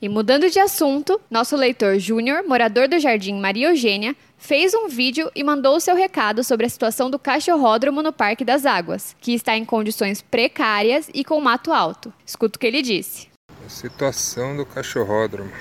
[0.00, 5.30] E mudando de assunto, nosso leitor Júnior, morador do Jardim Maria Eugênia, fez um vídeo
[5.34, 9.34] e mandou o seu recado sobre a situação do cachorródromo no Parque das Águas, que
[9.34, 12.12] está em condições precárias e com mato alto.
[12.24, 13.28] Escuta o que ele disse.
[13.64, 15.52] A situação do cachorródromo.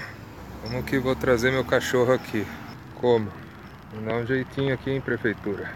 [0.62, 2.45] Como que vou trazer meu cachorro aqui?
[2.95, 3.29] Como?
[3.93, 5.72] Vou dar um jeitinho aqui em prefeitura.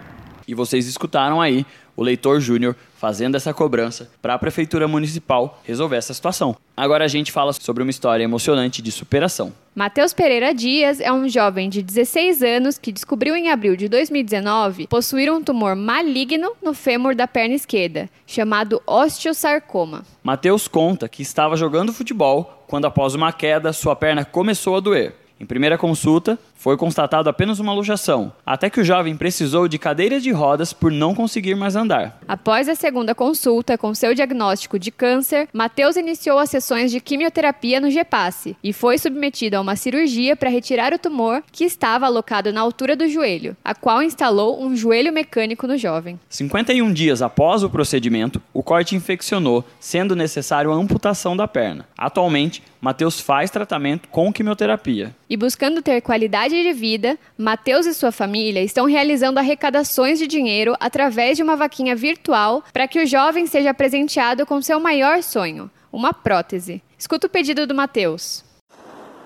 [0.49, 1.63] E vocês escutaram aí
[1.95, 6.55] o leitor Júnior fazendo essa cobrança para a prefeitura municipal resolver essa situação.
[6.75, 9.53] Agora a gente fala sobre uma história emocionante de superação.
[9.75, 14.87] Matheus Pereira Dias é um jovem de 16 anos que descobriu em abril de 2019
[14.87, 20.03] possuir um tumor maligno no fêmur da perna esquerda, chamado osteosarcoma.
[20.23, 25.13] Matheus conta que estava jogando futebol quando após uma queda sua perna começou a doer.
[25.39, 30.21] Em primeira consulta, foi constatado apenas uma luxação, até que o jovem precisou de cadeiras
[30.21, 32.19] de rodas por não conseguir mais andar.
[32.27, 37.79] Após a segunda consulta com seu diagnóstico de câncer, Matheus iniciou as sessões de quimioterapia
[37.79, 42.51] no GEPASSE e foi submetido a uma cirurgia para retirar o tumor que estava alocado
[42.51, 46.19] na altura do joelho, a qual instalou um joelho mecânico no jovem.
[46.27, 51.87] 51 dias após o procedimento, o corte infeccionou, sendo necessário a amputação da perna.
[51.97, 55.13] Atualmente, Matheus faz tratamento com quimioterapia.
[55.29, 60.75] E buscando ter qualidade de vida, Matheus e sua família estão realizando arrecadações de dinheiro
[60.79, 65.69] através de uma vaquinha virtual para que o jovem seja presenteado com seu maior sonho,
[65.93, 66.81] uma prótese.
[66.97, 68.43] Escuta o pedido do Matheus.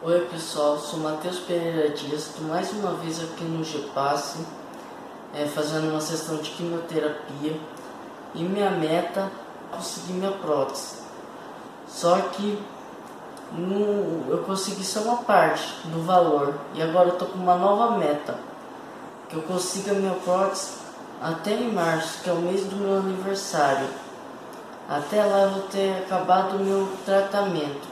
[0.02, 4.46] Oi pessoal, sou Matheus Pereira Dias, estou mais uma vez aqui no GPasse,
[5.34, 7.56] é, fazendo uma sessão de quimioterapia
[8.36, 9.32] e minha meta
[9.72, 10.98] é conseguir minha prótese.
[11.88, 12.60] Só que
[13.52, 17.98] no, eu consegui só uma parte do valor e agora eu tô com uma nova
[17.98, 18.36] meta
[19.30, 20.84] que eu consiga minha prótese
[21.22, 23.88] até em março, que é o mês do meu aniversário.
[24.90, 27.88] Até lá eu vou ter acabado o meu tratamento.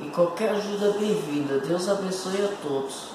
[0.00, 1.58] E qualquer ajuda é bem-vinda.
[1.58, 3.11] Deus abençoe a todos.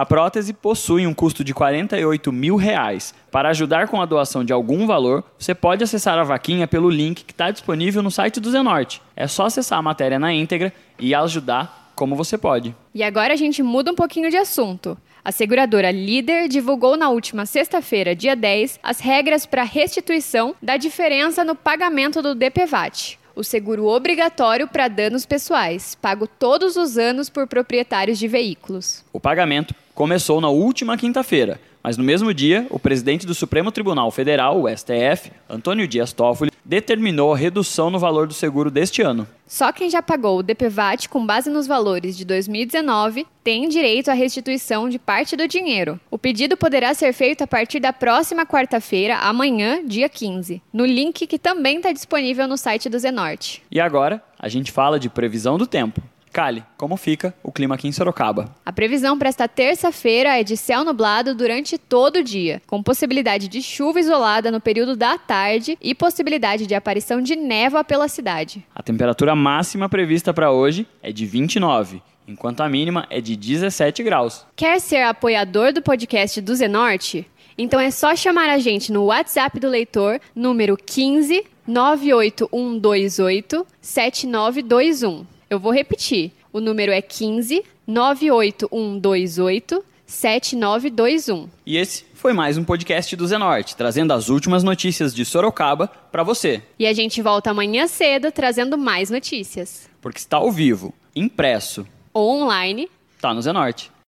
[0.00, 3.14] A prótese possui um custo de 48 mil reais.
[3.30, 7.22] Para ajudar com a doação de algum valor, você pode acessar a vaquinha pelo link
[7.22, 9.02] que está disponível no site do Zenorte.
[9.14, 12.74] É só acessar a matéria na íntegra e ajudar como você pode.
[12.94, 14.96] E agora a gente muda um pouquinho de assunto.
[15.22, 21.44] A seguradora Líder divulgou na última sexta-feira, dia 10, as regras para restituição da diferença
[21.44, 27.46] no pagamento do DPVAT o seguro obrigatório para danos pessoais, pago todos os anos por
[27.46, 29.02] proprietários de veículos.
[29.14, 34.10] O pagamento começou na última quinta-feira, mas no mesmo dia, o presidente do Supremo Tribunal
[34.10, 39.26] Federal, o STF, Antônio Dias Toffoli, determinou a redução no valor do seguro deste ano.
[39.44, 44.14] Só quem já pagou o DPVAT com base nos valores de 2019 tem direito à
[44.14, 45.98] restituição de parte do dinheiro.
[46.08, 51.26] O pedido poderá ser feito a partir da próxima quarta-feira, amanhã, dia 15, no link
[51.26, 53.64] que também está disponível no site do Zenorte.
[53.68, 56.00] E agora, a gente fala de previsão do tempo.
[56.32, 58.54] Cali, como fica o clima aqui em Sorocaba?
[58.64, 63.48] A previsão para esta terça-feira é de céu nublado durante todo o dia, com possibilidade
[63.48, 68.64] de chuva isolada no período da tarde e possibilidade de aparição de névoa pela cidade.
[68.74, 74.02] A temperatura máxima prevista para hoje é de 29, enquanto a mínima é de 17
[74.04, 74.46] graus.
[74.54, 77.26] Quer ser apoiador do podcast do Zenorte?
[77.58, 85.39] Então é só chamar a gente no WhatsApp do leitor, número 15 98128 7921.
[85.50, 86.30] Eu vou repetir.
[86.52, 91.48] O número é 15 98128 7921.
[91.66, 96.22] E esse foi mais um podcast do Zenorte, trazendo as últimas notícias de Sorocaba para
[96.22, 96.62] você.
[96.78, 99.90] E a gente volta amanhã cedo trazendo mais notícias.
[100.00, 102.88] Porque está ao vivo, impresso ou online,
[103.20, 103.90] tá no Zenorte.